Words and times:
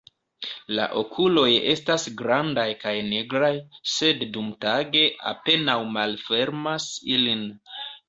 La 0.77 0.85
okuloj 1.01 1.49
estas 1.73 2.07
grandaj 2.21 2.65
kaj 2.85 2.95
nigraj, 3.11 3.53
sed 3.99 4.27
dumtage 4.33 5.07
apenaŭ 5.37 5.81
malfermas 6.03 6.93
ilin. 7.17 7.51